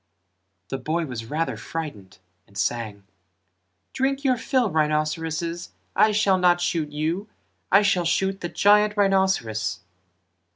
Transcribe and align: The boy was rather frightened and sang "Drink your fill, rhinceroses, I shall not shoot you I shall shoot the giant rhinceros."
The 0.69 0.79
boy 0.79 1.05
was 1.05 1.25
rather 1.29 1.55
frightened 1.55 2.17
and 2.47 2.57
sang 2.57 3.03
"Drink 3.93 4.23
your 4.23 4.35
fill, 4.35 4.71
rhinceroses, 4.71 5.73
I 5.95 6.11
shall 6.11 6.39
not 6.39 6.59
shoot 6.59 6.89
you 6.89 7.27
I 7.71 7.83
shall 7.83 8.05
shoot 8.05 8.41
the 8.41 8.49
giant 8.49 8.97
rhinceros." 8.97 9.81